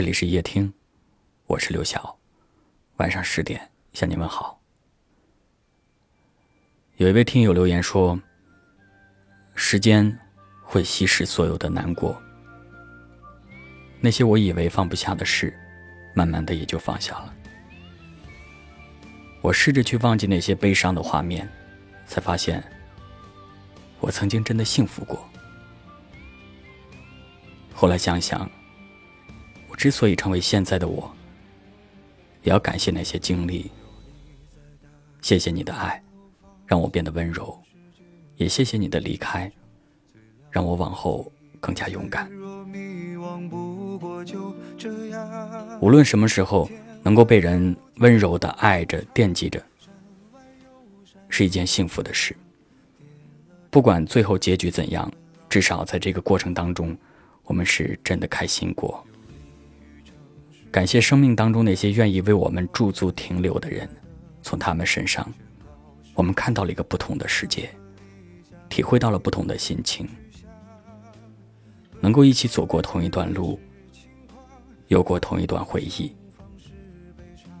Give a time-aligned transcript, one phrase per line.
[0.00, 0.72] 这里是夜听，
[1.44, 2.18] 我是刘晓。
[2.96, 4.58] 晚上十点向你问好。
[6.96, 8.18] 有一位听友留言说
[9.54, 10.18] ：“时间
[10.62, 12.18] 会稀释所有的难过，
[14.00, 15.54] 那些我以为放不下的事，
[16.14, 17.34] 慢慢的也就放下了。
[19.42, 21.46] 我试着去忘记那些悲伤的画面，
[22.06, 22.64] 才发现，
[24.00, 25.22] 我曾经真的幸福过。
[27.74, 28.50] 后来想想。”
[29.80, 31.10] 之所以成为现在的我，
[32.42, 33.70] 也要感谢那些经历。
[35.22, 36.02] 谢谢你的爱，
[36.66, 37.58] 让我变得温柔；
[38.36, 39.50] 也谢谢你的离开，
[40.50, 42.30] 让我往后更加勇敢。
[45.80, 46.68] 无论什么时候，
[47.02, 49.64] 能够被人温柔的爱着、惦记着，
[51.30, 52.36] 是一件幸福的事。
[53.70, 55.10] 不管最后结局怎样，
[55.48, 56.94] 至少在这个过程当中，
[57.44, 59.02] 我们是真的开心过。
[60.70, 63.88] 感谢生命当中那些愿意为我们驻足停留的人，
[64.40, 65.28] 从他们身上，
[66.14, 67.68] 我们看到了一个不同的世界，
[68.68, 70.08] 体会到了不同的心情。
[72.00, 73.58] 能够一起走过同一段路，
[74.86, 76.14] 有过同一段回忆，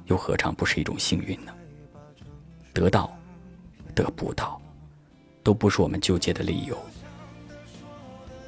[0.06, 1.52] 又何尝不是一种幸运呢？
[2.72, 3.12] 得到，
[3.92, 4.62] 得不到，
[5.42, 6.78] 都不是我们纠结的理由，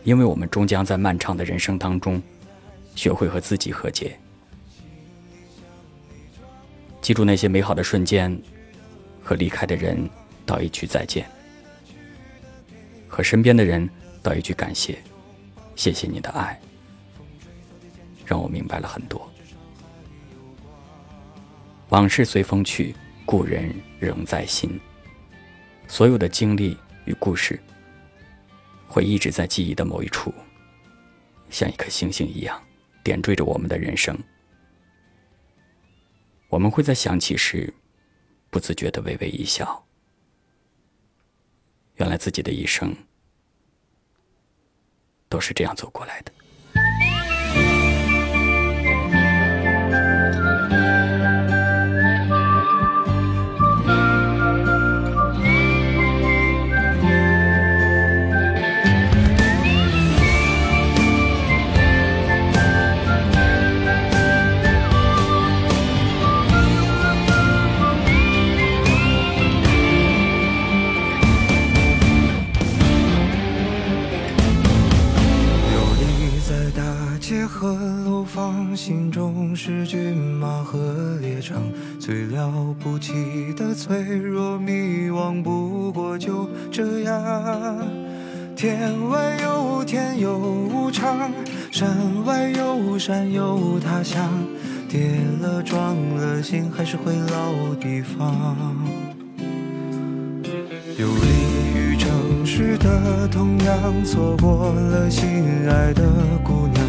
[0.04, 2.22] 因为我们终将在漫长的人生当中，
[2.94, 4.16] 学会和自己和解。
[7.02, 8.40] 记住那些美好的瞬间，
[9.20, 10.08] 和离开的人
[10.46, 11.28] 道一句再见，
[13.08, 13.90] 和身边的人
[14.22, 14.96] 道一句感谢，
[15.74, 16.58] 谢谢你的爱，
[18.24, 19.28] 让我明白了很多。
[21.88, 22.94] 往事随风去，
[23.26, 24.80] 故人仍在心。
[25.88, 27.60] 所有的经历与故事，
[28.86, 30.32] 会一直在记忆的某一处，
[31.50, 32.62] 像一颗星星一样，
[33.02, 34.16] 点缀着我们的人生。
[36.52, 37.72] 我们会在想起时，
[38.50, 39.86] 不自觉的微微一笑。
[41.94, 42.94] 原来自己的一生
[45.30, 46.32] 都是这样走过来的。
[78.76, 81.62] 心中是骏马和猎场，
[82.00, 83.12] 最了不起
[83.56, 87.86] 的脆弱迷惘，不过就这样。
[88.56, 91.30] 天外有天有无常，
[91.70, 91.88] 山
[92.24, 94.30] 外有山有他乡，
[94.88, 95.10] 跌
[95.40, 98.76] 了撞了，心还是回老地方。
[100.98, 105.28] 游离于城市的，同样错过了心
[105.68, 106.02] 爱的
[106.44, 106.81] 姑娘。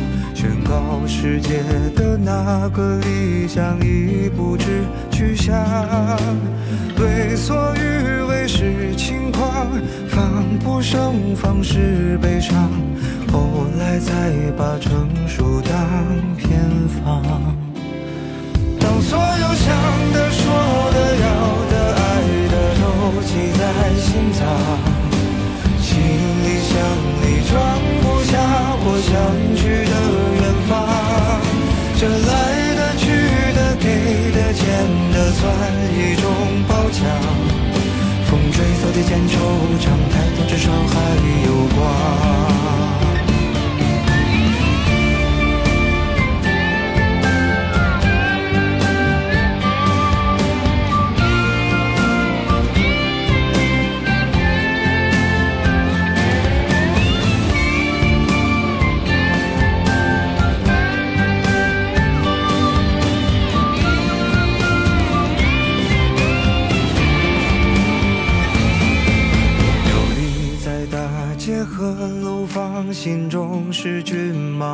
[0.73, 1.61] 到世界
[1.95, 5.55] 的那个理想已不知去向，
[6.97, 9.67] 为所欲为是轻狂，
[10.07, 12.71] 防不胜防是悲伤，
[13.31, 15.77] 后来才把成熟当
[16.37, 17.62] 偏方。
[38.33, 39.37] 风吹草低见惆
[39.79, 40.99] 怅，抬头至少还
[41.45, 42.92] 有光。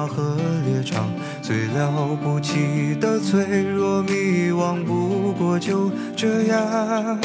[0.09, 0.35] 和
[0.65, 1.07] 猎场，
[1.41, 7.19] 最了不起的脆弱迷惘，不过就这样。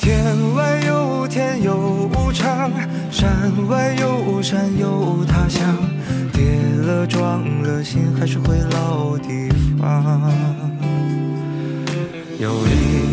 [0.00, 2.70] 天外有天有无常，
[3.10, 5.76] 山外有山有他乡，
[6.32, 9.48] 跌了撞了，心还是回老地
[9.78, 10.32] 方。
[12.38, 12.70] 游离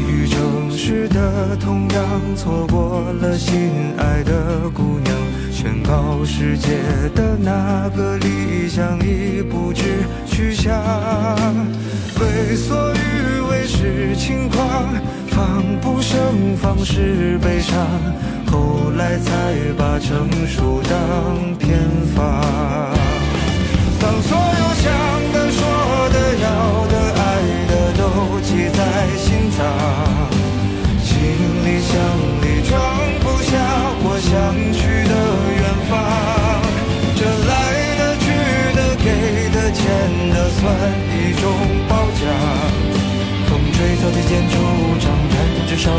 [0.10, 2.04] 于城市的，同样
[2.36, 5.07] 错过了心爱的姑娘。
[5.68, 6.70] 宣告世界
[7.14, 9.84] 的那个理想已不知
[10.26, 10.74] 去向。
[12.22, 14.62] 为所欲为是轻狂，
[15.28, 17.86] 防不胜防是悲伤，
[18.50, 21.78] 后来才把成熟当偏
[22.16, 22.24] 方。
[24.00, 24.88] 当所有想
[39.98, 40.64] 变得、算
[41.10, 41.44] 一种
[41.90, 42.22] 褒奖。
[43.48, 44.54] 风吹草低见惆
[45.00, 45.98] 怅，但至少还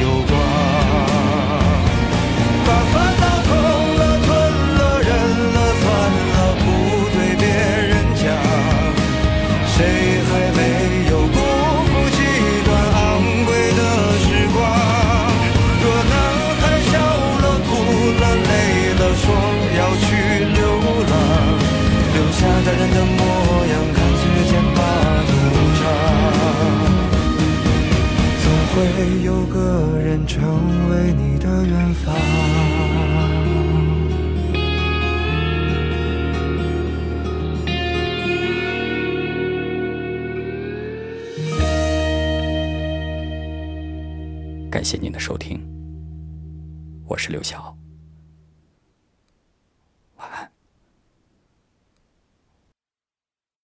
[0.00, 0.75] 有光。
[30.16, 32.14] 个人成为你的远方。
[44.70, 45.60] 感谢您的收听，
[47.06, 47.75] 我是刘晓。